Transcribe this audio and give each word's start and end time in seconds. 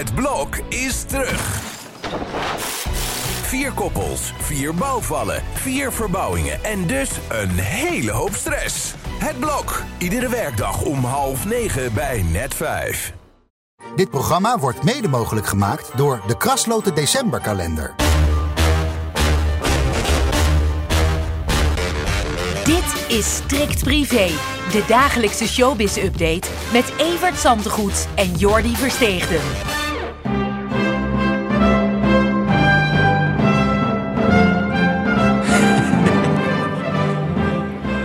Het 0.00 0.14
blok 0.14 0.56
is 0.68 1.02
terug. 1.02 1.60
Vier 3.42 3.72
koppels, 3.72 4.32
vier 4.38 4.74
bouwvallen, 4.74 5.42
vier 5.52 5.92
verbouwingen 5.92 6.64
en 6.64 6.86
dus 6.86 7.10
een 7.28 7.50
hele 7.50 8.10
hoop 8.10 8.34
stress. 8.34 8.94
Het 9.18 9.38
blok, 9.38 9.82
iedere 9.98 10.28
werkdag 10.28 10.82
om 10.82 11.04
half 11.04 11.44
negen 11.44 11.94
bij 11.94 12.22
net 12.22 12.54
vijf. 12.54 13.12
Dit 13.96 14.10
programma 14.10 14.58
wordt 14.58 14.82
mede 14.82 15.08
mogelijk 15.08 15.46
gemaakt 15.46 15.96
door 15.96 16.22
de 16.26 16.36
Krasloten 16.36 16.94
Decemberkalender. 16.94 17.94
Dit 22.64 23.18
is 23.18 23.34
Strikt 23.34 23.84
Privé, 23.84 24.30
de 24.72 24.84
dagelijkse 24.88 25.48
showbiz-update 25.48 26.48
met 26.72 26.92
Evert 26.98 27.38
Zantegoed 27.38 28.06
en 28.14 28.34
Jordi 28.34 28.76
Versteegden. 28.76 29.79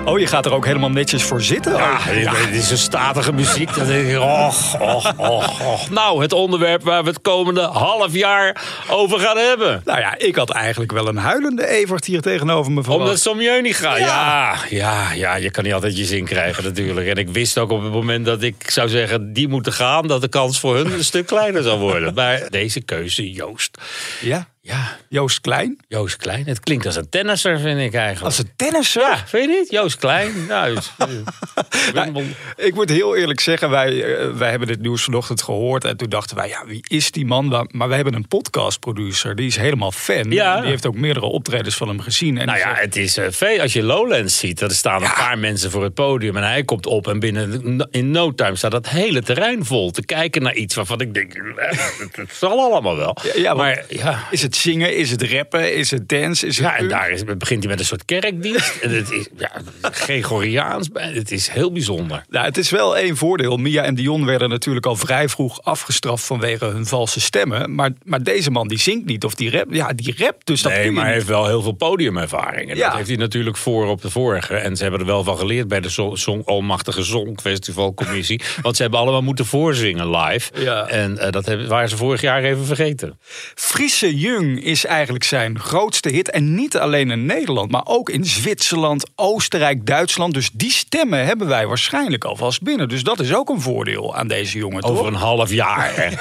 Oh, 0.06 0.20
je 0.20 0.28
gaat 0.28 0.46
er 0.46 0.54
ook 0.54 0.66
helemaal 0.66 0.90
netjes 0.90 1.24
voor 1.24 1.42
zitten? 1.42 1.74
Ja, 1.74 1.94
Oh, 1.94 2.46
dit 2.46 2.62
is 2.62 2.72
een 2.72 2.78
statige 2.78 3.34
muziek. 3.34 3.76
Dan 3.76 3.88
denk 3.88 4.08
ik, 4.08 4.20
och, 4.20 4.80
och, 4.80 5.14
och, 5.18 5.62
och. 5.74 5.90
Nou, 5.90 6.22
het 6.22 6.34
onderwerp 6.34 6.84
waar 6.84 7.04
we 7.04 7.10
het 7.10 7.22
komende 7.22 7.62
half 7.62 8.14
jaar 8.14 8.62
over 8.90 9.20
gaan 9.20 9.38
hebben. 9.38 9.82
Nou 9.86 10.00
ja, 10.00 10.18
ik 10.18 10.36
had 10.36 10.50
eigenlijk 10.50 10.92
wel 10.92 11.08
een 11.08 11.18
huilende 11.18 11.68
Evert 11.68 12.06
hier 12.06 12.22
tegenover 12.22 12.72
me 12.72 12.84
verwacht. 12.84 13.04
Omdat 13.04 13.20
Somjeu 13.20 13.62
niet 13.62 13.76
gaat. 13.76 13.98
Ja. 13.98 14.56
ja, 14.70 15.12
ja, 15.14 15.36
je 15.36 15.52
kan 15.52 15.64
niet 15.64 15.74
altijd 15.74 15.98
je 15.98 16.06
zin 16.06 16.26
krijgen 16.26 16.64
natuurlijk. 16.64 17.08
En 17.08 17.16
ik 17.16 17.30
wist 17.30 17.58
ook 17.58 17.72
op 17.72 17.84
het 17.84 17.92
moment 17.92 18.26
dat 18.26 18.42
ik 18.42 18.70
zou 18.72 18.90
zeggen, 18.90 19.34
die 19.34 19.48
moeten 19.48 19.74
gaan... 19.74 20.08
dat 20.08 20.22
de 20.22 20.28
kans 20.28 20.60
voor 20.60 20.76
hun 20.76 20.92
een 20.92 21.04
stuk 21.04 21.26
kleiner 21.26 21.64
zou 21.64 21.80
worden. 21.80 22.14
Maar 22.14 22.42
deze 22.50 22.82
keuze, 22.82 23.32
Joost. 23.32 23.78
Ja, 24.22 24.48
Ja, 24.68 24.98
Joost 25.10 25.42
Klein. 25.42 25.78
Joost 25.88 26.16
Klein. 26.18 26.46
Het 26.48 26.60
klinkt 26.60 26.86
als 26.86 26.96
een 26.96 27.10
tennisser, 27.10 27.60
vind 27.60 27.80
ik 27.80 27.94
eigenlijk. 27.94 28.26
Als 28.26 28.38
een 28.38 28.50
tennisser. 28.56 29.02
Ja, 29.02 29.18
vind 29.28 29.50
je 29.52 29.58
niet? 29.60 29.72
Joost 29.72 29.98
Klein. 29.98 30.32
Nou, 30.48 30.78
is- 30.78 30.92
Nou, 31.94 32.24
ik 32.56 32.74
moet 32.74 32.90
heel 32.90 33.16
eerlijk 33.16 33.40
zeggen, 33.40 33.70
wij, 33.70 34.04
eh, 34.18 34.30
wij 34.32 34.50
hebben 34.50 34.68
dit 34.68 34.82
nieuws 34.82 35.04
vanochtend 35.04 35.42
gehoord. 35.42 35.84
En 35.86 35.98
toen 35.98 36.10
dachten 36.10 36.36
wij, 36.36 36.48
ja, 36.48 36.66
wie 36.66 36.86
is 36.88 37.12
die 37.12 37.26
man? 37.26 37.46
Maar- 37.48 37.66
Maar 37.72 37.88
we 37.90 37.96
hebben 37.96 38.14
een 38.14 38.28
podcastproducer, 38.28 39.36
die 39.36 39.48
is 39.48 39.56
helemaal 39.56 39.92
fan. 39.92 40.32
Ja. 40.32 40.60
Die 40.60 40.70
heeft 40.70 40.86
ook 40.88 40.96
meerdere 40.96 41.26
optredens 41.26 41.76
van 41.76 41.88
hem 41.88 42.00
gezien. 42.00 42.38
En 42.38 42.46
Nou 42.46 42.58
ja, 42.60 42.68
zegt, 42.70 42.82
het 42.82 42.96
is 42.96 43.18
veel. 43.30 43.62
Als 43.62 43.74
je 43.74 43.84
Lowlands 43.84 44.38
ziet, 44.38 44.62
er 44.62 44.72
staan 44.72 45.04
een 45.04 45.14
paar 45.14 45.38
mensen 45.40 45.72
voor 45.72 45.84
het 45.84 45.94
podium 45.94 46.38
en 46.38 46.44
hij 46.44 46.64
komt 46.64 46.86
op 46.86 47.08
en 47.08 47.20
binnen 47.20 47.88
in 47.92 48.12
no 48.12 48.34
time 48.34 48.56
staat 48.56 48.72
dat 48.72 48.90
hele 48.90 49.22
terrein 49.22 49.66
vol 49.66 49.92
te 49.92 50.06
kijken 50.06 50.42
naar 50.42 50.56
iets 50.56 50.76
waarvan 50.76 51.00
ik 51.02 51.14
denk, 51.14 51.34
het, 52.12 52.34
zal 52.34 52.60
allemaal 52.60 52.96
wel. 52.98 53.18
ja, 53.36 53.54
maar 53.54 53.64
maar 53.66 53.86
ja. 53.90 54.28
is 54.32 54.42
het 54.42 54.55
zingen, 54.56 54.96
is 54.96 55.12
het 55.12 55.24
rappen, 55.32 55.76
is 55.76 55.92
het 55.92 56.10
dance, 56.10 56.48
is 56.48 56.58
het... 56.58 56.66
Ja, 56.66 56.78
en 56.78 56.88
daar 56.88 57.10
is, 57.10 57.24
begint 57.24 57.64
hij 57.64 57.72
met 57.72 57.80
een 57.80 57.86
soort 57.86 58.06
kerkdienst. 58.06 58.76
En 58.82 58.90
het 58.90 59.12
is 59.12 59.28
ja, 59.38 59.52
Gregoriaans. 59.82 60.90
Het 60.94 61.32
is 61.32 61.48
heel 61.48 61.72
bijzonder. 61.72 62.24
Nou, 62.30 62.46
het 62.46 62.58
is 62.58 62.70
wel 62.70 62.98
één 62.98 63.18
voordeel. 63.18 63.58
Mia 63.58 63.84
en 63.84 63.96
Dion 63.96 64.26
werden 64.26 64.50
natuurlijk 64.50 64.86
al 64.86 64.96
vrij 64.96 65.30
vroeg 65.30 65.62
afgestraft 65.64 66.26
vanwege 66.26 66.66
hun 66.66 66.86
valse 66.86 67.20
stemmen. 67.22 67.76
Maar, 67.76 67.92
maar 68.04 68.24
deze 68.24 68.52
man 68.52 68.68
die 68.68 68.80
zingt 68.80 69.06
niet 69.06 69.24
of 69.24 69.36
die 69.36 69.52
rapt. 69.52 69.76
Ja, 69.76 69.94
die 69.94 70.14
rapt, 70.18 70.46
dus 70.46 70.62
dat 70.62 70.72
Nee, 70.72 70.92
maar 70.92 71.06
hij 71.06 71.14
heeft 71.14 71.28
wel 71.28 71.48
heel 71.48 71.62
veel 71.62 71.72
podiumervaring. 71.72 72.70
En 72.70 72.78
Ja. 72.78 72.88
dat 72.88 72.96
heeft 72.96 73.08
hij 73.08 73.18
natuurlijk 73.18 73.58
voor 73.58 73.88
op 73.88 74.02
de 74.02 74.10
vorige. 74.10 74.56
En 74.56 74.76
ze 74.76 74.82
hebben 74.82 75.00
er 75.00 75.06
wel 75.06 75.24
van 75.24 75.38
geleerd 75.38 75.68
bij 75.68 75.80
de 75.80 75.90
Song, 75.90 76.16
Song, 76.16 76.42
Almachtige 76.46 77.04
Songfestivalcommissie. 77.04 78.42
want 78.62 78.76
ze 78.76 78.82
hebben 78.82 79.00
allemaal 79.00 79.22
moeten 79.22 79.46
voorzingen 79.46 80.10
live. 80.10 80.52
Ja. 80.62 80.88
En 80.88 81.18
eh, 81.18 81.32
dat 81.32 81.46
hebben, 81.46 81.68
waren 81.68 81.90
ze 81.90 81.98
vorig 81.98 82.22
jaar 82.22 82.44
even 82.44 82.66
vergeten. 82.66 83.20
Friese 83.56 84.16
Jung 84.18 84.45
is 84.54 84.86
eigenlijk 84.86 85.24
zijn 85.24 85.60
grootste 85.60 86.10
hit. 86.10 86.30
En 86.30 86.56
niet 86.56 86.78
alleen 86.78 87.12
in 87.12 87.26
Nederland, 87.26 87.72
maar 87.72 87.86
ook 87.86 88.10
in 88.10 88.26
Zwitserland, 88.26 89.06
Oostenrijk, 89.16 89.86
Duitsland. 89.86 90.34
Dus 90.34 90.50
die 90.54 90.72
stemmen 90.72 91.26
hebben 91.26 91.48
wij 91.48 91.68
waarschijnlijk 91.68 92.24
alvast 92.24 92.62
binnen. 92.62 92.90
Dus 92.90 93.04
dat 93.04 93.20
is 93.20 93.34
ook 93.34 93.50
een 93.50 93.62
voordeel 93.62 94.16
aan 94.16 94.28
deze 94.28 94.58
jongen, 94.58 94.82
toch? 94.82 94.92
Over 94.92 95.08
een 95.08 95.14
half 95.14 95.50
jaar. 95.50 95.96
Hè? 95.96 96.10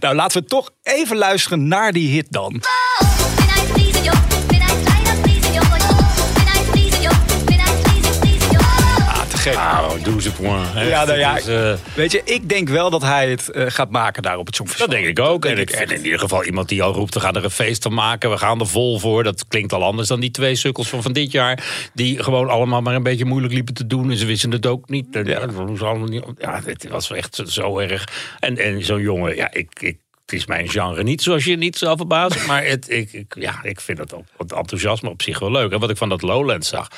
Nou, 0.00 0.14
laten 0.14 0.40
we 0.40 0.46
toch 0.46 0.70
even 0.82 1.16
luisteren 1.16 1.68
naar 1.68 1.92
die 1.92 2.08
hit 2.08 2.26
dan. 2.30 2.62
Gek. 9.48 9.56
Nou, 9.56 10.00
12 10.00 10.40
points. 10.40 10.72
hè. 10.72 10.88
Ja, 10.88 11.04
nou 11.04 11.18
ja, 11.18 11.38
eh, 11.38 11.78
Weet 11.94 12.12
je, 12.12 12.20
ik 12.24 12.48
denk 12.48 12.68
wel 12.68 12.90
dat 12.90 13.02
hij 13.02 13.30
het 13.30 13.50
eh, 13.50 13.64
gaat 13.68 13.90
maken 13.90 14.22
daar 14.22 14.38
op 14.38 14.46
het 14.46 14.56
Songfestival. 14.56 14.92
dat 14.92 15.02
denk 15.02 15.18
ik 15.18 15.24
ook. 15.24 15.42
Dat 15.42 15.52
En 15.52 15.58
ik 15.58 15.70
in 15.70 16.04
ieder 16.04 16.18
geval 16.18 16.44
iemand 16.44 16.68
die 16.68 16.82
al 16.82 16.92
roept... 16.92 17.14
we 17.14 17.20
gaan 17.20 17.36
er 17.36 17.44
een 17.44 17.50
feest 17.50 17.82
van 17.82 17.94
maken, 17.94 18.30
we 18.30 18.38
gaan 18.38 18.60
er 18.60 18.66
vol 18.66 18.98
voor. 18.98 19.24
Dat 19.24 19.48
klinkt 19.48 19.72
al 19.72 19.84
anders 19.84 20.08
dan 20.08 20.20
die 20.20 20.30
twee 20.30 20.54
sukkels 20.54 20.88
van, 20.88 21.02
van 21.02 21.12
dit 21.12 21.32
jaar... 21.32 21.64
die 21.94 22.22
gewoon 22.22 22.48
allemaal 22.48 22.82
maar 22.82 22.94
een 22.94 23.02
beetje 23.02 23.24
moeilijk 23.24 23.52
liepen 23.52 23.74
te 23.74 23.86
doen. 23.86 24.10
En 24.10 24.16
ze 24.16 24.26
wisten 24.26 24.50
het 24.50 24.66
ook 24.66 24.88
niet. 24.88 25.06
En, 25.16 25.24
ja. 25.24 25.40
dat 25.40 25.54
was 25.54 25.82
allemaal 25.82 26.08
niet 26.08 26.24
ja, 26.38 26.60
het 26.64 26.88
was 26.88 27.10
echt 27.10 27.42
zo 27.46 27.78
erg. 27.78 28.08
En, 28.40 28.56
en 28.56 28.84
zo'n 28.84 29.00
jongen, 29.00 29.36
ja, 29.36 29.52
ik... 29.52 29.80
ik 29.80 29.96
het 30.28 30.38
is 30.38 30.46
mijn 30.46 30.68
genre 30.68 31.02
niet, 31.02 31.22
zoals 31.22 31.44
je 31.44 31.56
niet 31.56 31.76
zou 31.76 31.96
verbazen. 31.96 32.46
Maar 32.46 32.64
het, 32.64 32.90
ik, 32.90 33.12
ik, 33.12 33.34
ja, 33.38 33.62
ik 33.62 33.80
vind 33.80 33.98
het, 33.98 34.12
op, 34.12 34.26
het 34.36 34.52
enthousiasme 34.52 35.08
op 35.08 35.22
zich 35.22 35.38
wel 35.38 35.50
leuk. 35.50 35.72
En 35.72 35.80
wat 35.80 35.90
ik 35.90 35.96
van 35.96 36.08
dat 36.08 36.22
Lowlands 36.22 36.68
zag... 36.68 36.88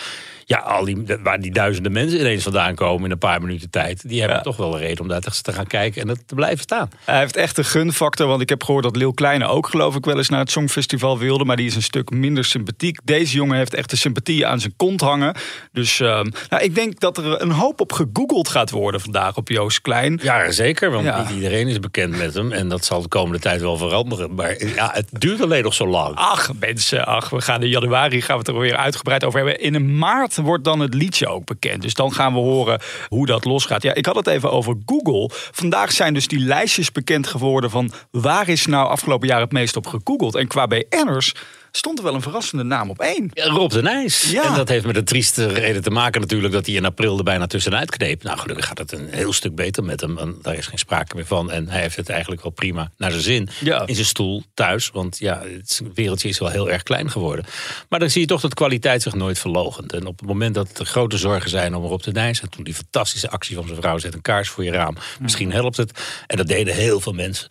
Ja, 0.50 0.58
al 0.58 0.84
die, 0.84 1.04
waar 1.22 1.40
die 1.40 1.52
duizenden 1.52 1.92
mensen 1.92 2.20
ineens 2.20 2.42
vandaan 2.42 2.74
komen 2.74 3.04
in 3.04 3.10
een 3.10 3.18
paar 3.18 3.40
minuten 3.40 3.70
tijd... 3.70 4.08
die 4.08 4.18
hebben 4.18 4.36
Ja. 4.36 4.42
toch 4.42 4.56
wel 4.56 4.72
een 4.74 4.80
reden 4.80 5.00
om 5.00 5.08
daar 5.08 5.20
te 5.20 5.52
gaan 5.52 5.66
kijken 5.66 6.00
en 6.02 6.06
dat 6.06 6.18
te 6.26 6.34
blijven 6.34 6.58
staan. 6.58 6.88
Hij 7.04 7.18
heeft 7.18 7.36
echt 7.36 7.58
een 7.58 7.64
gunfactor, 7.64 8.26
want 8.26 8.40
ik 8.40 8.48
heb 8.48 8.62
gehoord 8.64 8.84
dat 8.84 8.96
Leeuw 8.96 9.10
Kleine 9.10 9.46
ook 9.46 9.68
geloof 9.68 9.94
ik 9.96 10.04
wel 10.04 10.16
eens 10.16 10.28
naar 10.28 10.38
het 10.40 10.50
Songfestival 10.50 11.18
wilde. 11.18 11.44
Maar 11.44 11.56
die 11.56 11.66
is 11.66 11.74
een 11.74 11.82
stuk 11.82 12.10
minder 12.10 12.44
sympathiek. 12.44 12.98
Deze 13.04 13.34
jongen 13.36 13.56
heeft 13.56 13.74
echt 13.74 13.90
de 13.90 13.96
sympathie 13.96 14.46
aan 14.46 14.60
zijn 14.60 14.72
kont 14.76 15.00
hangen. 15.00 15.34
Dus 15.72 16.00
ehm, 16.00 16.26
nou, 16.48 16.62
ik 16.62 16.74
denk 16.74 17.00
dat 17.00 17.18
er 17.18 17.42
een 17.42 17.50
hoop 17.50 17.80
op 17.80 17.92
gegoogeld 17.92 18.48
gaat 18.48 18.70
worden 18.70 19.00
vandaag 19.00 19.36
op 19.36 19.48
Joost 19.48 19.80
Klein. 19.80 20.18
Ja, 20.22 20.50
zeker, 20.50 20.90
want 20.90 21.04
Ja. 21.04 21.20
niet 21.22 21.30
iedereen 21.30 21.68
is 21.68 21.80
bekend 21.80 22.16
met 22.18 22.34
hem. 22.34 22.52
En 22.52 22.68
dat 22.68 22.84
zal 22.84 23.02
de 23.02 23.08
komende 23.08 23.38
tijd 23.38 23.60
wel 23.60 23.76
veranderen. 23.76 24.34
Maar 24.34 24.64
ja, 24.66 24.90
het 24.92 25.08
duurt 25.18 25.40
alleen 25.40 25.62
nog 25.62 25.74
zo 25.74 25.86
lang. 25.86 26.14
Ach, 26.16 26.50
mensen, 26.60 27.06
ach, 27.06 27.30
we 27.30 27.40
gaan 27.40 27.62
in 27.62 27.68
januari 27.68 28.22
gaan 28.22 28.34
we 28.38 28.42
het 28.46 28.48
er 28.48 28.58
weer 28.60 28.76
uitgebreid 28.76 29.24
over 29.24 29.38
hebben. 29.38 29.60
In 29.60 29.74
een 29.74 29.98
maart 29.98 30.38
wordt 30.42 30.64
dan 30.64 30.80
het 30.80 30.94
liedje 30.94 31.28
ook 31.28 31.44
bekend. 31.44 31.82
Dus 31.82 31.94
dan 31.94 32.12
gaan 32.12 32.32
we 32.32 32.38
horen 32.38 32.80
hoe 33.08 33.26
dat 33.26 33.44
losgaat. 33.44 33.82
Ja, 33.82 33.94
ik 33.94 34.06
had 34.06 34.16
het 34.16 34.26
even 34.26 34.50
over 34.50 34.76
Google. 34.86 35.30
Vandaag 35.32 35.92
zijn 35.92 36.14
dus 36.14 36.28
die 36.28 36.38
lijstjes 36.38 36.92
bekend 36.92 37.26
geworden 37.26 37.70
van 37.70 37.92
waar 38.10 38.48
is 38.48 38.66
nou 38.66 38.88
afgelopen 38.88 39.28
jaar 39.28 39.40
het 39.40 39.52
meest 39.52 39.76
op 39.76 39.86
gegoogeld. 39.86 40.34
En 40.34 40.46
qua 40.46 40.66
BN'ers 40.66 41.34
stond 41.72 41.98
er 41.98 42.04
wel 42.04 42.14
een 42.14 42.22
verrassende 42.22 42.64
naam 42.64 42.90
op 42.90 42.98
één. 43.00 43.30
Ja, 43.32 43.44
Rob 43.44 43.70
de 43.70 43.82
Nijs. 43.82 44.30
Ja. 44.30 44.44
En 44.44 44.54
dat 44.54 44.68
heeft 44.68 44.86
met 44.86 44.94
de 44.94 45.02
trieste 45.02 45.46
reden 45.46 45.82
te 45.82 45.90
maken 45.90 46.20
natuurlijk... 46.20 46.52
dat 46.52 46.66
hij 46.66 46.74
in 46.74 46.84
april 46.84 47.18
er 47.18 47.24
bijna 47.24 47.46
tussenuit 47.46 47.90
kneep. 47.90 48.22
Nou, 48.22 48.38
gelukkig 48.38 48.66
gaat 48.66 48.78
het 48.78 48.92
een 48.92 49.08
heel 49.10 49.32
stuk 49.32 49.54
beter 49.54 49.84
met 49.84 50.00
hem. 50.00 50.18
En 50.18 50.38
daar 50.42 50.54
is 50.54 50.66
geen 50.66 50.78
sprake 50.78 51.14
meer 51.16 51.26
van. 51.26 51.50
En 51.50 51.68
hij 51.68 51.80
heeft 51.80 51.96
het 51.96 52.08
eigenlijk 52.08 52.42
wel 52.42 52.52
prima 52.52 52.90
naar 52.96 53.10
zijn 53.10 53.22
zin. 53.22 53.48
Ja. 53.60 53.86
In 53.86 53.94
zijn 53.94 54.06
stoel 54.06 54.42
thuis. 54.54 54.90
Want 54.90 55.18
ja, 55.18 55.42
het 55.42 55.82
wereldje 55.94 56.28
is 56.28 56.38
wel 56.38 56.48
heel 56.48 56.70
erg 56.70 56.82
klein 56.82 57.10
geworden. 57.10 57.44
Maar 57.88 57.98
dan 57.98 58.10
zie 58.10 58.20
je 58.20 58.26
toch 58.26 58.40
dat 58.40 58.54
kwaliteit 58.54 59.02
zich 59.02 59.14
nooit 59.14 59.38
verlogent. 59.38 59.92
En 59.92 60.06
op 60.06 60.18
het 60.18 60.28
moment 60.28 60.54
dat 60.54 60.78
er 60.78 60.86
grote 60.86 61.18
zorgen 61.18 61.50
zijn 61.50 61.74
om 61.74 61.84
Rob 61.84 62.00
de 62.00 62.12
Nijs... 62.12 62.40
en 62.40 62.50
toen 62.50 62.64
die 62.64 62.74
fantastische 62.74 63.30
actie 63.30 63.56
van 63.56 63.66
zijn 63.66 63.80
vrouw... 63.80 63.98
zet 63.98 64.14
een 64.14 64.22
kaars 64.22 64.48
voor 64.48 64.64
je 64.64 64.70
raam. 64.70 64.96
Misschien 65.20 65.52
helpt 65.52 65.76
het. 65.76 66.00
En 66.26 66.36
dat 66.36 66.46
deden 66.46 66.74
heel 66.74 67.00
veel 67.00 67.12
mensen. 67.12 67.48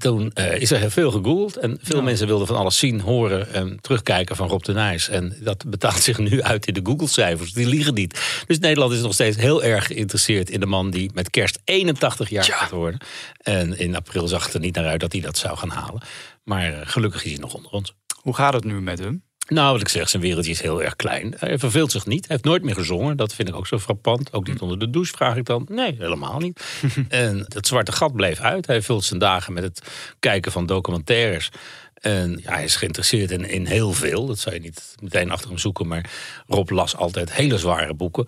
Toen 0.00 0.30
eh, 0.32 0.60
is 0.60 0.70
er 0.70 0.78
heel 0.78 0.90
veel 0.90 1.10
gegoogeld 1.10 1.56
en 1.56 1.78
veel 1.82 2.02
mensen 2.02 2.26
wilden 2.26 2.46
van 2.46 2.56
alles 2.56 2.78
zien, 2.78 3.00
horen 3.00 3.52
en 3.52 3.78
terugkijken 3.80 4.36
van 4.36 4.48
Rob 4.48 4.62
de 4.62 4.72
Nijs. 4.72 5.08
En 5.08 5.36
dat 5.40 5.64
betaalt 5.70 6.00
zich 6.08 6.18
nu 6.18 6.42
uit 6.42 6.66
in 6.66 6.74
de 6.74 6.80
Google-cijfers. 6.82 7.52
Die 7.52 7.66
liegen 7.66 7.94
niet. 7.94 8.20
Dus 8.46 8.58
Nederland 8.58 8.92
is 8.92 9.00
nog 9.00 9.12
steeds 9.14 9.36
heel 9.36 9.62
erg 9.62 9.86
geïnteresseerd 9.86 10.50
in 10.50 10.60
de 10.60 10.66
man 10.66 10.90
die 10.90 11.10
met 11.14 11.30
kerst 11.30 11.58
81 11.64 12.28
jaar 12.28 12.46
Ja. 12.46 12.56
gaat 12.56 12.70
worden. 12.70 13.00
En 13.42 13.78
in 13.78 13.96
april 13.96 14.28
zag 14.28 14.44
het 14.44 14.54
er 14.54 14.60
niet 14.60 14.74
naar 14.74 14.86
uit 14.86 15.00
dat 15.00 15.12
hij 15.12 15.20
dat 15.20 15.38
zou 15.38 15.56
gaan 15.56 15.70
halen. 15.70 16.02
Maar 16.44 16.72
eh, 16.72 16.80
gelukkig 16.82 17.24
is 17.24 17.30
hij 17.30 17.40
nog 17.40 17.54
onder 17.54 17.70
ons. 17.70 17.94
Hoe 18.20 18.34
gaat 18.34 18.52
het 18.52 18.64
nu 18.64 18.80
met 18.80 18.98
hem? 18.98 19.22
Nou, 19.50 19.72
wat 19.72 19.80
ik 19.80 19.88
zeg, 19.88 20.08
zijn 20.08 20.22
wereldje 20.22 20.50
is 20.50 20.60
heel 20.60 20.82
erg 20.82 20.96
klein. 20.96 21.34
Hij 21.38 21.58
verveelt 21.58 21.90
zich 21.90 22.06
niet. 22.06 22.26
Hij 22.26 22.36
heeft 22.36 22.44
nooit 22.48 22.62
meer 22.62 22.74
gezongen. 22.74 23.16
Dat 23.16 23.34
vind 23.34 23.48
ik 23.48 23.54
ook 23.54 23.66
zo 23.66 23.78
frappant. 23.78 24.32
Ook 24.32 24.46
niet 24.46 24.60
onder 24.60 24.78
de 24.78 24.90
douche, 24.90 25.16
vraag 25.16 25.36
ik 25.36 25.44
dan. 25.44 25.66
Nee, 25.68 25.96
helemaal 25.98 26.38
niet. 26.38 26.60
en 27.08 27.44
het 27.48 27.66
zwarte 27.66 27.92
gat 27.92 28.12
bleef 28.12 28.40
uit. 28.40 28.66
Hij 28.66 28.82
vult 28.82 29.04
zijn 29.04 29.20
dagen 29.20 29.52
met 29.52 29.62
het 29.62 29.82
kijken 30.18 30.52
van 30.52 30.66
documentaires. 30.66 31.50
En 32.00 32.40
ja, 32.42 32.52
hij 32.52 32.64
is 32.64 32.76
geïnteresseerd 32.76 33.30
in, 33.30 33.44
in 33.44 33.66
heel 33.66 33.92
veel. 33.92 34.26
Dat 34.26 34.38
zou 34.38 34.54
je 34.54 34.60
niet 34.60 34.94
meteen 35.02 35.30
achter 35.30 35.48
hem 35.48 35.58
zoeken. 35.58 35.86
Maar 35.86 36.10
Rob 36.46 36.70
las 36.70 36.96
altijd 36.96 37.32
hele 37.32 37.58
zware 37.58 37.94
boeken. 37.94 38.26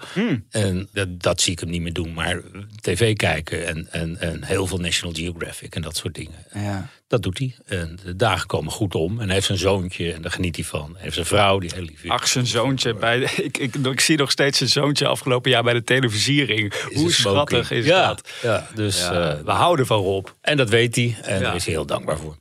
En 0.51 0.89
dat, 0.93 1.21
dat 1.23 1.41
zie 1.41 1.53
ik 1.53 1.61
hem 1.61 1.71
niet 1.71 1.83
meer 1.83 1.93
doen. 1.93 2.13
Maar 2.13 2.41
tv 2.81 3.17
kijken 3.17 3.67
en, 3.67 3.89
en, 3.91 4.21
en 4.21 4.45
heel 4.45 4.67
veel 4.67 4.79
National 4.79 5.15
Geographic 5.15 5.75
en 5.75 5.83
dat 5.83 5.97
soort 5.97 6.15
dingen. 6.15 6.47
Ja. 6.55 6.89
Dat 7.09 7.23
doet 7.23 7.39
hij. 7.39 7.55
En 7.67 7.99
de 8.05 8.17
dagen 8.17 8.47
komen 8.47 8.73
goed 8.73 8.95
om. 8.95 9.19
En 9.21 9.25
hij 9.25 9.35
heeft 9.35 9.47
zijn 9.47 9.59
zoontje 9.59 10.13
en 10.13 10.23
daar 10.23 10.31
geniet 10.33 10.57
hij 10.57 10.65
van. 10.65 10.91
Hij 10.93 11.03
heeft 11.03 11.15
zijn 11.15 11.27
vrouw 11.27 11.59
die 11.59 11.71
heel 11.75 11.83
lief 11.85 12.05
is. 12.05 12.11
Ach, 12.11 12.29
zijn 12.29 12.47
zoontje. 12.47 12.95
Bij 12.95 13.19
de- 13.19 13.43
ik, 13.45 13.59
ik, 13.59 13.75
ik 13.75 14.01
zie 14.01 14.17
nog 14.17 14.31
steeds 14.31 14.59
zijn 14.59 14.71
zoontje 14.71 15.07
afgelopen 15.07 15.51
jaar 15.51 15.63
bij 15.63 15.75
de 15.75 15.85
televisiering. 15.85 16.75
Is 16.89 17.01
Hoe 17.01 17.13
schattig 17.13 17.71
is 17.71 17.85
ja, 17.87 18.07
dat? 18.07 18.29
Ja, 18.43 18.69
dus, 18.75 18.99
Ja, 19.01 19.31
eh, 19.37 19.45
we 19.45 19.51
houden 19.51 19.87
van 19.87 19.99
Rob. 20.01 20.27
en 20.41 20.57
dat 20.57 20.69
weet 20.69 20.95
hij. 20.97 21.17
En 21.23 21.43
daar 21.43 21.55
is 21.55 21.65
hij 21.65 21.75
heel 21.75 21.87
dankbaar 21.87 22.19
voor. 22.19 22.37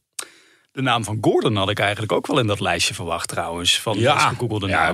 De 0.73 0.81
naam 0.81 1.03
van 1.03 1.17
Gordon 1.21 1.55
had 1.55 1.69
ik 1.69 1.79
eigenlijk 1.79 2.11
ook 2.11 2.27
wel 2.27 2.39
in 2.39 2.47
dat 2.47 2.59
lijstje 2.59 2.93
verwacht 2.93 3.27
trouwens. 3.27 3.79
Van 3.79 3.97
de 3.97 4.09
gegoogelde 4.09 4.67
ja. 4.67 4.93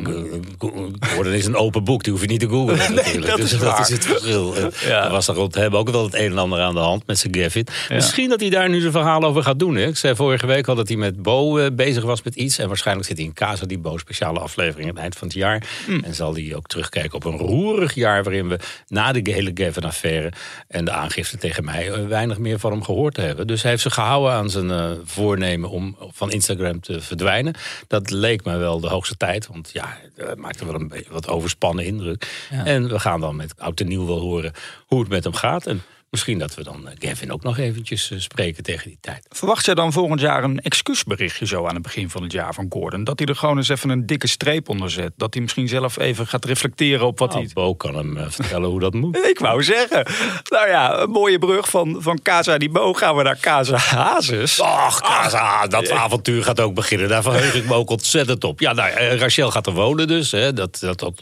Gordon 0.99 1.33
is 1.33 1.45
een 1.45 1.55
open 1.55 1.83
boek, 1.83 2.03
die 2.03 2.11
hoef 2.13 2.21
je 2.21 2.27
niet 2.27 2.39
te 2.39 2.49
googlen. 2.49 2.77
natuurlijk. 2.95 3.27
dat 3.27 3.37
dus 3.37 3.53
is 3.53 3.59
dat 3.59 3.71
waar. 3.71 3.79
is 3.79 3.89
het 3.89 4.05
verschil. 4.05 4.53
Ja. 4.87 5.05
Er 5.05 5.11
was 5.11 5.27
er 5.27 5.35
rond 5.35 5.55
hem 5.55 5.75
ook 5.75 5.89
wel 5.89 6.03
het 6.03 6.13
een 6.13 6.31
en 6.31 6.37
ander 6.37 6.59
aan 6.59 6.73
de 6.73 6.79
hand 6.79 7.07
met 7.07 7.19
zijn 7.19 7.35
Gavin. 7.35 7.67
Misschien 7.89 8.29
dat 8.29 8.39
hij 8.39 8.49
daar 8.49 8.69
nu 8.69 8.79
zijn 8.79 8.91
verhaal 8.91 9.23
over 9.23 9.43
gaat 9.43 9.59
doen. 9.59 9.75
Hè? 9.75 9.87
Ik 9.87 9.97
zei 9.97 10.15
vorige 10.15 10.45
week 10.45 10.67
al 10.67 10.75
dat 10.75 10.87
hij 10.87 10.97
met 10.97 11.21
Bo 11.21 11.57
eh, 11.57 11.71
bezig 11.71 12.03
was 12.03 12.23
met 12.23 12.35
iets. 12.35 12.57
En 12.57 12.67
waarschijnlijk 12.67 13.07
zit 13.07 13.17
hij 13.17 13.25
in 13.25 13.33
Casa 13.33 13.65
die 13.65 13.77
Bo 13.77 13.97
speciale 13.97 14.39
aflevering 14.39 14.89
aan 14.89 14.93
het 14.93 15.03
eind 15.03 15.15
van 15.15 15.27
het 15.27 15.35
jaar. 15.35 15.63
Hm. 15.85 15.99
En 16.03 16.15
zal 16.15 16.33
hij 16.33 16.55
ook 16.55 16.67
terugkijken 16.67 17.13
op 17.13 17.25
een 17.25 17.37
roerig 17.37 17.93
jaar 17.93 18.23
waarin 18.23 18.47
we 18.47 18.59
na 18.87 19.11
de 19.11 19.31
hele 19.31 19.51
Gavin-affaire 19.53 20.31
en 20.67 20.85
de 20.85 20.91
aangifte 20.91 21.37
tegen 21.37 21.65
mij 21.65 21.91
eh, 21.91 22.07
weinig 22.07 22.37
meer 22.37 22.59
van 22.59 22.71
hem 22.71 22.83
gehoord 22.83 23.17
hebben. 23.17 23.47
Dus 23.47 23.61
hij 23.61 23.71
heeft 23.71 23.83
zich 23.83 23.93
gehouden 23.93 24.31
aan 24.31 24.49
zijn 24.49 24.71
eh, 24.71 24.91
voornemen 25.03 25.66
om 25.69 25.95
van 25.99 26.31
Instagram 26.31 26.79
te 26.79 27.01
verdwijnen. 27.01 27.53
Dat 27.87 28.09
leek 28.09 28.43
me 28.43 28.57
wel 28.57 28.79
de 28.79 28.87
hoogste 28.87 29.17
tijd, 29.17 29.47
want 29.47 29.69
ja, 29.73 29.97
het 30.15 30.37
maakte 30.37 30.65
wel 30.65 30.75
een 30.75 30.87
beetje 30.87 31.11
wat 31.11 31.27
overspannen 31.27 31.85
indruk. 31.85 32.47
En 32.49 32.87
we 32.87 32.99
gaan 32.99 33.19
dan 33.19 33.35
met 33.35 33.53
oud 33.57 33.79
en 33.79 33.87
nieuw 33.87 34.05
wel 34.05 34.19
horen 34.19 34.53
hoe 34.85 34.99
het 34.99 35.09
met 35.09 35.23
hem 35.23 35.33
gaat. 35.33 35.65
En 35.65 35.81
misschien 36.09 36.39
dat 36.39 36.55
we 36.55 36.63
dan 36.63 36.87
eh, 36.87 36.93
Gavin 36.99 37.31
ook 37.31 37.43
nog 37.43 37.57
eventjes 37.57 38.11
eh, 38.11 38.19
spreken 38.19 38.63
tegen 38.63 38.87
die 38.87 38.97
tijd. 39.01 39.25
Verwacht 39.29 39.65
jij 39.65 39.75
dan 39.75 39.93
volgend 39.93 40.19
jaar 40.19 40.43
een 40.43 40.59
excuusberichtje 40.59 41.45
zo 41.45 41.65
aan 41.65 41.73
het 41.73 41.83
begin 41.83 42.09
van 42.09 42.23
het 42.23 42.31
jaar 42.31 42.53
van 42.53 42.65
Gordon? 42.69 43.03
Dat 43.03 43.19
hij 43.19 43.27
er 43.27 43.35
gewoon 43.35 43.57
eens 43.57 43.69
even 43.69 43.89
een 43.89 44.05
dikke 44.05 44.27
streep 44.27 44.69
onder 44.69 44.91
zet. 44.91 45.11
Dat 45.15 45.33
hij 45.33 45.43
misschien 45.43 45.67
zelf 45.67 45.97
even 45.97 46.27
gaat 46.27 46.45
reflecteren 46.45 47.07
op 47.07 47.19
wat 47.19 47.29
Nou, 47.29 47.43
hij... 47.43 47.51
Bo 47.53 47.75
kan 47.75 47.95
hem 47.95 48.17
eh, 48.17 48.25
vertellen 48.29 48.69
hoe 48.69 48.79
dat 48.79 48.93
moet. 48.93 49.17
Ik 49.33 49.39
wou 49.39 49.63
zeggen. 49.63 50.05
Nou 50.49 50.67
ja, 50.67 50.99
een 50.99 51.09
mooie 51.09 51.39
brug 51.39 51.69
van, 51.69 51.95
van 51.99 52.21
Casa 52.21 52.57
di 52.57 52.69
Bo 52.69 52.93
gaan 52.93 53.15
we 53.15 53.23
naar 53.23 53.39
Casa 53.39 53.77
Hazes. 53.77 54.61
Ach, 54.61 55.01
Casa, 55.01 55.67
dat 55.67 55.89
avontuur 55.91 56.43
gaat 56.43 56.59
ook 56.59 56.73
beginnen. 56.73 57.09
Daar 57.09 57.23
verheug 57.23 57.55
ik 57.55 57.65
me 57.65 57.73
ook 57.73 57.89
ontzettend 57.89 58.43
op. 58.43 58.59
Ja, 58.59 58.73
nou, 58.73 58.91
Rachel 58.93 59.51
gaat 59.51 59.67
er 59.67 59.73
wonen 59.73 60.07
dus. 60.07 60.31
Hè. 60.31 60.53
Dat, 60.53 60.79
dat, 60.79 60.99
dat 60.99 61.21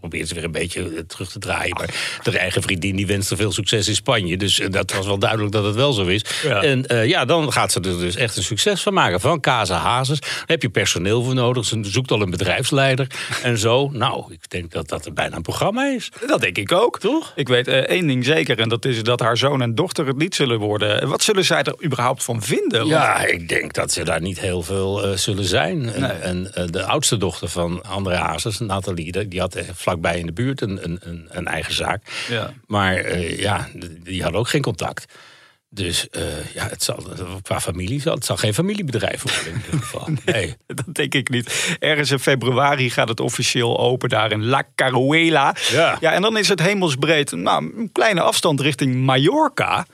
probeert 0.00 0.28
ze 0.28 0.34
weer 0.34 0.44
een 0.44 0.52
beetje 0.52 1.06
terug 1.06 1.30
te 1.30 1.38
draaien. 1.38 1.76
Maar 1.76 1.94
de 2.22 2.38
eigen 2.38 2.62
vriendin 2.62 2.96
die 2.96 3.06
wenst 3.06 3.30
er 3.30 3.36
veel 3.36 3.52
succes 3.52 3.88
in 3.88 3.94
Spanje. 3.94 4.23
Dus 4.24 4.60
eh, 4.60 4.70
dat 4.70 4.92
was 4.92 5.06
wel 5.06 5.18
duidelijk 5.18 5.52
dat 5.52 5.64
het 5.64 5.74
wel 5.74 5.92
zo 5.92 6.04
is. 6.06 6.24
Ja. 6.42 6.62
En 6.62 6.86
eh, 6.86 7.06
ja, 7.06 7.24
dan 7.24 7.52
gaat 7.52 7.72
ze 7.72 7.80
er 7.80 7.98
dus 7.98 8.16
echt 8.16 8.36
een 8.36 8.42
succes 8.42 8.82
van 8.82 8.92
maken. 8.92 9.20
Van 9.20 9.40
Casa 9.40 9.76
Hazes. 9.78 10.20
Daar 10.20 10.42
heb 10.46 10.62
je 10.62 10.68
personeel 10.68 11.22
voor 11.22 11.34
nodig. 11.34 11.64
Ze 11.64 11.78
zoekt 11.82 12.10
al 12.10 12.20
een 12.20 12.30
bedrijfsleider 12.30 13.06
en 13.42 13.58
zo. 13.58 13.88
Nou, 13.92 14.32
ik 14.32 14.50
denk 14.50 14.70
dat 14.72 14.88
dat 14.88 15.06
er 15.06 15.12
bijna 15.12 15.36
een 15.36 15.42
programma 15.42 15.86
is. 15.86 16.08
Dat 16.26 16.40
denk 16.40 16.58
ik 16.58 16.72
ook. 16.72 17.00
Toch? 17.00 17.32
Ik 17.36 17.48
weet 17.48 17.68
eh, 17.68 17.76
één 17.78 18.06
ding 18.06 18.24
zeker. 18.24 18.58
En 18.60 18.68
dat 18.68 18.84
is 18.84 19.02
dat 19.02 19.20
haar 19.20 19.36
zoon 19.36 19.62
en 19.62 19.74
dochter 19.74 20.06
het 20.06 20.16
niet 20.16 20.34
zullen 20.34 20.58
worden. 20.58 21.08
Wat 21.08 21.22
zullen 21.22 21.44
zij 21.44 21.62
er 21.62 21.74
überhaupt 21.84 22.24
van 22.24 22.42
vinden? 22.42 22.78
Want- 22.78 22.90
Ja, 22.90 23.24
ik 23.26 23.48
denk 23.48 23.72
dat 23.72 23.92
ze 23.92 24.04
daar 24.04 24.20
niet 24.20 24.40
heel 24.40 24.62
veel 24.62 25.16
zullen 25.18 25.44
zijn. 25.44 25.92
En, 25.92 26.00
Nee. 26.00 26.10
en 26.10 26.50
de 26.70 26.84
oudste 26.84 27.16
dochter 27.16 27.48
van 27.48 27.82
André 27.82 28.14
Hazes, 28.16 28.58
Nathalie, 28.58 29.28
die- 29.28 29.40
had 29.40 29.58
vlakbij 29.74 30.18
in 30.18 30.26
de 30.26 30.32
buurt 30.32 30.60
een, 30.60 30.78
een, 30.82 31.26
een, 31.28 31.46
eigen 31.46 31.74
zaak. 31.74 32.02
Ja. 32.28 32.52
Maar 32.66 33.18
ja, 33.20 33.68
die 34.02 34.13
hadden 34.22 34.40
ook 34.40 34.48
geen 34.48 34.62
contact. 34.62 35.04
Dus 35.74 36.08
eh, 36.08 36.54
ja, 36.54 36.68
het 36.68 36.82
zal, 36.82 37.06
qua 37.42 37.60
familie 37.60 38.00
zal 38.00 38.14
het 38.14 38.24
zal 38.24 38.36
geen 38.36 38.54
familiebedrijf 38.54 39.22
worden 39.22 39.52
in 39.52 39.62
ieder 39.64 39.80
geval. 39.80 40.08
Nee. 40.24 40.56
Dat 40.66 40.94
denk 40.94 41.14
ik 41.14 41.28
niet. 41.28 41.76
Ergens 41.78 42.10
in 42.10 42.18
februari 42.18 42.90
gaat 42.90 43.08
het 43.08 43.20
officieel 43.20 43.78
open 43.78 44.08
daar 44.08 44.32
in 44.32 44.44
La 44.44 44.62
Caruela. 44.74 45.54
Ja. 45.70 45.96
ja 46.00 46.12
en 46.12 46.22
dan 46.22 46.36
is 46.36 46.48
het 46.48 46.60
hemelsbreed 46.60 47.32
nou, 47.32 47.72
een 47.76 47.92
kleine 47.92 48.20
afstand 48.20 48.60
richting 48.60 48.94
Mallorca. 48.94 49.86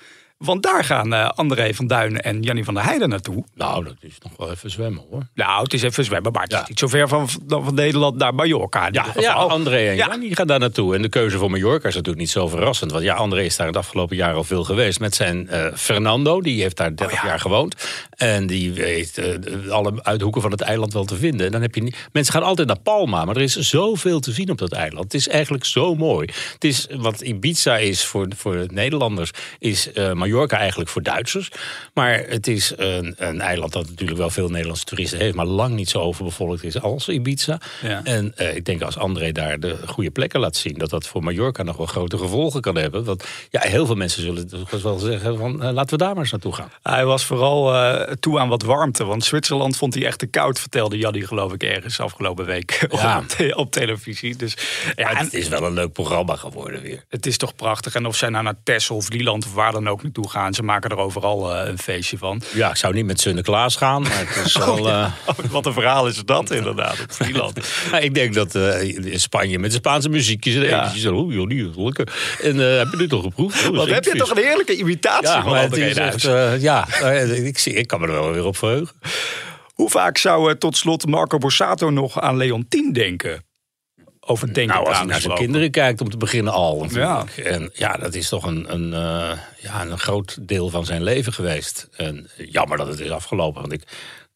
Want 0.44 0.62
daar 0.62 0.84
gaan 0.84 1.12
eh, 1.14 1.28
André 1.28 1.74
van 1.74 1.86
Duinen 1.86 2.22
en 2.22 2.42
Jannie 2.42 2.64
van 2.64 2.74
der 2.74 2.84
Heijden 2.84 3.08
naartoe. 3.08 3.44
Nou, 3.54 3.84
dat 3.84 3.94
is 4.00 4.18
nog 4.22 4.32
wel 4.36 4.50
even 4.50 4.70
zwemmen 4.70 5.04
hoor. 5.10 5.22
Nou, 5.34 5.62
het 5.62 5.72
is 5.72 5.82
even 5.82 6.04
zwemmen, 6.04 6.32
maar 6.32 6.42
het 6.42 6.52
Ja. 6.52 6.62
is 6.62 6.68
niet 6.68 6.78
zo 6.78 6.86
ver 6.88 7.08
van, 7.08 7.28
van 7.48 7.74
Nederland 7.74 8.16
naar 8.16 8.34
Mallorca. 8.34 8.88
Ja, 8.90 9.06
ja. 9.18 9.32
André 9.32 9.88
en 9.88 9.96
Ja. 9.96 10.18
Gaan 10.30 10.46
daar 10.46 10.58
naartoe. 10.58 10.94
En 10.94 11.02
de 11.02 11.08
keuze 11.08 11.38
voor 11.38 11.50
Mallorca 11.50 11.88
is 11.88 11.94
natuurlijk 11.94 12.20
niet 12.20 12.30
zo 12.30 12.48
verrassend. 12.48 12.90
Want 12.92 13.04
ja, 13.04 13.14
André 13.14 13.42
is 13.44 13.56
daar 13.56 13.66
het 13.66 13.76
afgelopen 13.76 14.16
jaar 14.16 14.34
al 14.34 14.44
veel 14.44 14.64
geweest. 14.64 15.00
Met 15.00 15.14
zijn 15.14 15.48
eh, 15.48 15.66
Fernando, 15.74 16.40
die 16.40 16.62
heeft 16.62 16.76
daar 16.76 16.96
30 16.96 17.16
Oh 17.16 17.22
ja. 17.22 17.28
jaar 17.28 17.40
gewoond. 17.40 17.74
En 18.16 18.46
die 18.46 18.72
weet 18.72 19.18
eh, 19.18 19.70
alle 19.70 19.92
uithoeken 20.02 20.42
van 20.42 20.50
het 20.50 20.60
eiland 20.60 20.92
wel 20.92 21.04
te 21.04 21.16
vinden. 21.16 21.46
En 21.46 21.52
dan 21.52 21.62
heb 21.62 21.74
je 21.74 21.82
niet... 21.82 21.96
Mensen 22.12 22.32
gaan 22.34 22.42
altijd 22.42 22.68
naar 22.68 22.78
Palma, 22.80 23.24
maar 23.24 23.36
er 23.36 23.42
is 23.42 23.56
zoveel 23.56 24.20
te 24.20 24.32
zien 24.32 24.50
op 24.50 24.58
dat 24.58 24.72
eiland. 24.72 25.04
Het 25.04 25.14
is 25.14 25.28
eigenlijk 25.28 25.64
zo 25.64 25.94
mooi. 25.94 26.28
Het 26.52 26.64
is 26.64 26.86
wat 26.96 27.20
Ibiza 27.20 27.76
is 27.76 28.04
voor, 28.04 28.28
voor 28.36 28.52
de 28.56 28.68
Nederlanders, 28.72 29.30
is 29.58 29.92
eh, 29.92 30.12
Mallorca 30.30 30.58
eigenlijk 30.58 30.90
voor 30.90 31.02
Duitsers. 31.02 31.48
Maar 31.94 32.18
het 32.28 32.46
is 32.46 32.72
een, 32.76 33.14
een 33.18 33.40
eiland 33.40 33.72
dat 33.72 33.88
natuurlijk 33.88 34.18
wel 34.18 34.30
veel 34.30 34.48
Nederlandse 34.48 34.84
toeristen 34.84 35.18
heeft, 35.18 35.34
maar 35.34 35.46
lang 35.46 35.74
niet 35.74 35.90
zo 35.90 35.98
overbevolkt 35.98 36.64
is 36.64 36.80
als 36.80 37.08
Ibiza. 37.08 37.60
Ja. 37.82 38.00
En 38.04 38.32
eh, 38.36 38.56
ik 38.56 38.64
denk 38.64 38.82
als 38.82 38.96
André 38.98 39.32
daar 39.32 39.60
de 39.60 39.76
goede 39.86 40.10
plekken 40.10 40.40
laat 40.40 40.56
zien, 40.56 40.74
dat 40.78 40.90
dat 40.90 41.06
voor 41.06 41.22
Mallorca 41.22 41.62
nog 41.62 41.76
wel 41.76 41.86
grote 41.86 42.18
gevolgen 42.18 42.60
kan 42.60 42.76
hebben. 42.76 43.04
Want 43.04 43.24
ja, 43.50 43.60
heel 43.60 43.86
veel 43.86 43.94
mensen 43.94 44.22
zullen 44.22 44.50
wel 44.82 44.98
zeggen 44.98 45.38
van 45.38 45.62
eh, 45.62 45.72
laten 45.72 45.98
we 45.98 46.04
daar 46.04 46.12
maar 46.12 46.22
eens 46.22 46.30
naartoe 46.30 46.54
gaan. 46.54 46.70
Hij 46.82 47.04
was 47.04 47.24
vooral 47.24 47.74
eh, 47.74 48.12
toe 48.14 48.38
aan 48.38 48.48
wat 48.48 48.62
warmte. 48.62 49.04
Want 49.04 49.24
Zwitserland 49.24 49.76
vond 49.76 49.94
hij 49.94 50.06
echt 50.06 50.18
te 50.18 50.26
koud, 50.26 50.58
vertelde 50.60 50.98
Jannie 50.98 51.26
geloof 51.26 51.52
ik 51.52 51.62
ergens 51.62 52.00
afgelopen 52.00 52.44
week 52.46 52.86
Ja. 52.90 53.18
op, 53.18 53.26
te- 53.28 53.54
op 53.56 53.70
televisie. 53.70 54.36
Dus 54.36 54.56
ja, 54.96 55.10
en 55.10 55.16
het 55.24 55.34
is 55.34 55.48
wel 55.48 55.62
een 55.64 55.72
leuk 55.72 55.92
programma 55.92 56.36
geworden 56.36 56.82
weer. 56.82 57.04
het 57.08 57.26
is 57.26 57.36
toch 57.36 57.54
prachtig. 57.54 57.94
En 57.94 58.06
of 58.06 58.16
zij 58.16 58.28
nou 58.28 58.44
naar 58.44 58.54
Texel 58.64 58.96
of 58.96 59.08
Lieland 59.10 59.44
of 59.46 59.54
waar 59.54 59.72
dan 59.72 59.88
ook 59.88 60.02
naartoe 60.02 60.19
gaan, 60.28 60.54
ze 60.54 60.62
maken 60.62 60.90
er 60.90 60.96
overal 60.96 61.54
eh, 61.54 61.68
een 61.68 61.78
feestje 61.78 62.18
van. 62.18 62.42
Ja, 62.54 62.70
ik 62.70 62.76
zou 62.76 62.94
niet 62.94 63.04
met 63.06 63.20
Sinterklaas 63.20 63.76
gaan, 63.76 64.02
maar 64.02 64.24
het 64.26 64.46
is 64.46 64.56
wel... 64.66 64.88
eh, 64.88 65.12
Oh, 65.26 65.34
wat 65.50 65.66
een 65.66 65.72
verhaal 65.72 66.06
is 66.06 66.22
dat 66.24 66.50
inderdaad 66.50 67.00
op 67.02 67.12
Vlieland. 67.12 67.58
Nou, 67.90 68.02
ik 68.04 68.14
denk 68.14 68.34
dat 68.34 68.54
eh, 68.54 68.82
in 69.12 69.20
Spanje 69.20 69.58
met 69.58 69.70
de 69.70 69.76
Spaanse 69.76 70.08
muziekjes 70.08 70.54
en 70.54 70.62
Ja. 70.62 70.88
zo, 70.94 71.14
oeh, 71.14 71.34
joh, 71.34 71.48
die 71.48 71.70
lekker. 71.76 72.12
En 72.42 72.56
heb 72.56 72.88
je 72.90 72.96
dit 72.96 73.08
toch 73.08 73.22
geproefd? 73.22 73.68
Oh, 73.68 73.76
Wat 73.76 73.88
heb 73.88 74.04
je 74.04 74.14
toch 74.16 74.30
een 74.30 74.36
heerlijke 74.42 74.76
imitatie 74.76 75.28
Ja, 75.28 75.42
van 75.42 75.56
André 75.56 76.54
ja, 76.60 76.86
ik, 77.24 77.58
zie, 77.58 77.72
ik 77.74 77.86
kan 77.86 78.00
me 78.00 78.06
er 78.06 78.12
wel 78.12 78.32
weer 78.32 78.44
op 78.44 78.56
verheugen. 78.56 78.94
Hoe 79.74 79.90
vaak 79.90 80.18
zou 80.18 80.56
tot 80.58 80.76
slot 80.76 81.06
Marco 81.06 81.38
Borsato 81.38 81.90
nog 81.90 82.20
aan 82.20 82.36
Leontien 82.36 82.92
denken? 82.92 83.44
Over 84.30 84.54
denken 84.54 84.74
Nou, 84.74 84.88
als 84.88 84.98
hij 84.98 85.06
naar 85.06 85.20
zijn 85.20 85.34
kinderen 85.34 85.70
kijkt, 85.70 86.00
om 86.00 86.10
te 86.10 86.16
beginnen 86.16 86.52
al. 86.52 86.80
Natuurlijk. 86.80 87.36
En 87.36 87.70
ja, 87.72 87.92
dat 87.92 88.14
is 88.14 88.28
toch 88.28 88.44
een, 88.44 88.72
een, 88.72 88.92
eh, 88.94 89.38
ja, 89.58 89.82
een 89.82 89.98
groot 89.98 90.48
deel 90.48 90.68
van 90.68 90.84
zijn 90.84 91.02
leven 91.02 91.32
geweest. 91.32 91.88
En 91.96 92.30
jammer 92.36 92.78
dat 92.78 92.86
het 92.86 93.00
is 93.00 93.10
afgelopen, 93.10 93.60
want 93.60 93.72
ik, 93.72 93.82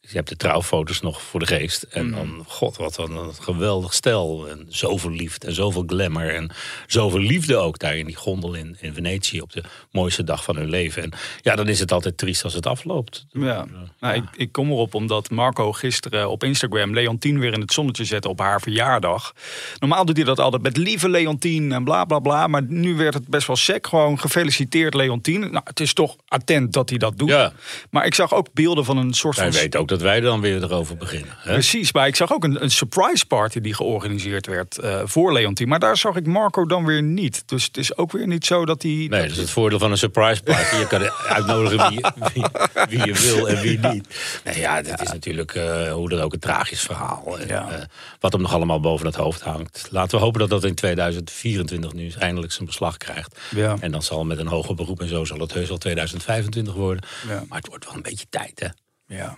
je 0.08 0.16
hebt 0.16 0.28
de 0.28 0.36
trouwfoto's 0.36 1.00
nog 1.00 1.22
voor 1.22 1.40
de 1.40 1.46
geest. 1.46 1.82
En 1.82 2.10
dan, 2.10 2.44
god, 2.46 2.76
wat 2.76 2.98
een, 2.98 3.34
geweldig 3.40 3.94
stel. 3.94 4.48
En 4.48 4.66
zoveel 4.68 5.10
liefde 5.10 5.46
en 5.46 5.54
zoveel 5.54 5.84
glamour. 5.86 6.34
En 6.34 6.50
zoveel 6.86 7.18
liefde 7.18 7.56
ook 7.56 7.78
daar 7.78 7.96
in 7.96 8.06
die 8.06 8.16
gondel 8.16 8.54
in, 8.54 8.76
in 8.80 8.94
Venetië 8.94 9.40
op 9.40 9.52
de 9.52 9.62
mooiste 9.90 10.24
dag 10.24 10.44
van 10.44 10.56
hun 10.56 10.68
leven. 10.70 11.02
En 11.02 11.12
ja, 11.40 11.56
dan 11.56 11.68
is 11.68 11.80
het 11.80 11.92
altijd 11.92 12.18
triest 12.18 12.44
als 12.44 12.54
het 12.54 12.66
afloopt. 12.66 13.26
Ja, 13.30 13.66
nou, 14.00 14.14
Ik, 14.14 14.24
ik 14.36 14.52
kom 14.52 14.70
erop 14.70 14.94
omdat 14.94 15.30
Marco 15.30 15.72
gisteren 15.72 16.30
op 16.30 16.44
Instagram 16.44 16.94
Leontien 16.94 17.38
weer 17.38 17.52
in 17.52 17.60
het 17.60 17.72
zonnetje 17.72 18.04
zette 18.04 18.28
op 18.28 18.38
haar 18.38 18.60
verjaardag. 18.60 19.32
Normaal 19.78 20.04
doet 20.04 20.16
hij 20.16 20.24
dat 20.24 20.40
altijd 20.40 20.62
met 20.62 20.76
lieve 20.76 21.08
Leontien 21.08 21.72
en 21.72 21.84
bla 21.84 22.04
bla 22.04 22.18
bla. 22.18 22.46
Maar 22.46 22.62
nu 22.62 22.94
werd 22.96 23.14
het 23.14 23.28
best 23.28 23.46
wel 23.46 23.56
sec. 23.56 23.86
Gewoon 23.86 24.20
gefeliciteerd 24.20 24.94
Leontien. 24.94 25.40
Nou, 25.40 25.60
het 25.64 25.80
is 25.80 25.92
toch 25.92 26.16
attent 26.28 26.72
dat 26.72 26.88
hij 26.88 26.98
dat 26.98 27.18
doet. 27.18 27.28
Ja. 27.28 27.52
Maar 27.90 28.06
ik 28.06 28.14
zag 28.14 28.34
ook 28.34 28.48
beelden 28.52 28.84
van 28.84 28.96
een 28.96 29.14
soort 29.14 29.36
Wij 29.36 29.52
van. 29.52 29.60
weten 29.60 29.80
ook 29.80 29.88
dat 29.94 30.02
wij 30.02 30.20
dan 30.20 30.40
weer 30.40 30.62
erover 30.62 30.96
beginnen. 30.96 31.34
Hè? 31.38 31.52
Precies, 31.52 31.92
maar 31.92 32.06
ik 32.06 32.16
zag 32.16 32.32
ook 32.32 32.44
een, 32.44 32.62
een 32.62 32.70
surprise 32.70 33.26
party 33.26 33.60
die 33.60 33.74
georganiseerd 33.74 34.46
werd 34.46 34.78
eh, 34.78 35.00
voor 35.04 35.32
Leontien. 35.32 35.68
Maar 35.68 35.78
daar 35.78 35.96
zag 35.96 36.16
ik 36.16 36.26
Marco 36.26 36.66
dan 36.66 36.84
weer 36.84 37.02
niet. 37.02 37.42
Dus 37.48 37.64
het 37.64 37.76
is 37.76 37.96
ook 37.96 38.12
weer 38.12 38.26
niet 38.26 38.46
zo 38.46 38.64
dat 38.64 38.82
hij. 38.82 38.90
Nee, 38.90 39.08
dat 39.08 39.22
is 39.30 39.36
het 39.36 39.50
voordeel 39.50 39.78
van 39.78 39.90
een 39.90 39.98
surprise 39.98 40.42
party. 40.42 40.76
Je 40.76 40.86
kan 40.86 41.02
uitnodigen 41.28 41.88
wie, 41.90 42.00
wie, 42.32 42.44
wie 42.88 43.06
je 43.06 43.12
wil 43.14 43.48
en 43.48 43.60
wie 43.62 43.78
niet. 43.78 44.18
Nee, 44.44 44.58
ja, 44.58 44.82
dit 44.82 45.00
is 45.00 45.12
natuurlijk 45.12 45.54
eh, 45.54 45.92
hoe 45.92 46.08
dan 46.08 46.20
ook 46.20 46.32
een 46.32 46.38
tragisch 46.38 46.80
verhaal. 46.82 47.38
En, 47.38 47.46
Ja. 47.48 47.70
eh, 47.70 47.82
wat 48.20 48.32
hem 48.32 48.42
nog 48.42 48.52
allemaal 48.54 48.80
boven 48.80 49.06
het 49.06 49.14
hoofd 49.16 49.40
hangt. 49.40 49.88
Laten 49.90 50.18
we 50.18 50.24
hopen 50.24 50.40
dat 50.40 50.50
dat 50.50 50.64
in 50.64 50.74
2024 50.74 51.92
nu 51.92 52.10
eindelijk 52.18 52.52
zijn 52.52 52.66
beslag 52.66 52.96
krijgt. 52.96 53.38
Ja. 53.54 53.76
En 53.80 53.90
dan 53.90 54.02
zal 54.02 54.24
met 54.24 54.38
een 54.38 54.46
hoger 54.46 54.74
beroep 54.74 55.00
en 55.00 55.08
zo 55.08 55.24
zal 55.24 55.38
het 55.38 55.52
heus 55.52 55.68
wel 55.68 55.78
2025 55.78 56.74
worden. 56.74 57.04
Ja. 57.28 57.44
Maar 57.48 57.58
het 57.58 57.68
wordt 57.68 57.84
wel 57.84 57.94
een 57.94 58.02
beetje 58.02 58.26
tijd, 58.30 58.60
hè? 58.60 58.66
Ja. 59.06 59.36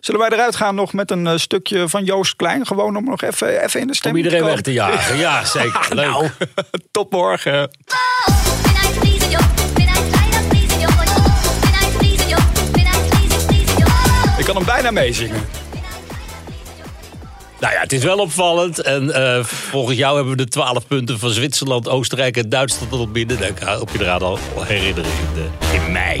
Zullen 0.00 0.20
wij 0.20 0.30
eruit 0.30 0.56
gaan 0.56 0.74
nog 0.74 0.92
met 0.92 1.10
een 1.10 1.26
eh, 1.26 1.36
stukje 1.36 1.88
van 1.88 2.04
Joost 2.04 2.36
Klein? 2.36 2.66
Gewoon 2.66 2.96
om 2.96 3.04
nog 3.04 3.22
even, 3.22 3.62
even 3.62 3.80
in 3.80 3.86
de 3.86 3.92
Om 3.92 3.98
stemming 3.98 4.24
iedereen 4.24 4.46
te 4.46 4.52
weg 4.52 4.60
te 4.60 4.72
jagen. 4.72 5.16
Ja, 5.16 5.44
zeker. 5.58 5.94
Leuk. 5.94 6.06
Nou, 6.06 6.28
tot 6.90 7.10
morgen. 7.10 7.70
Ik 14.38 14.44
kan 14.44 14.56
hem 14.56 14.64
bijna 14.64 14.90
meezingen. 14.90 15.46
Nou 17.60 17.72
ja, 17.72 17.80
het 17.80 17.92
is 17.92 18.04
wel 18.04 18.18
opvallend. 18.18 18.80
En 18.82 19.10
eh, 19.14 19.44
volgens 19.44 19.96
jou 19.96 20.14
hebben 20.16 20.36
we 20.36 20.42
de 20.42 20.48
12 20.48 20.86
punten 20.86 21.18
van 21.18 21.30
Zwitserland, 21.30 21.88
Oostenrijk 21.88 22.36
en 22.36 22.48
Duitsland 22.48 22.92
al 22.92 23.08
binnen. 23.08 23.38
Dan 23.38 23.68
hoop 23.68 23.90
je 23.90 24.00
eraan 24.00 24.22
al 24.22 24.38
herinneren 24.56 25.10
in, 25.10 25.34
de, 25.34 25.76
in 25.76 25.92
mei. 25.92 26.20